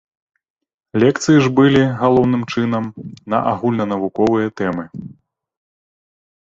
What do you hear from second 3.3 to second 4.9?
на агульнанавуковыя тэмы.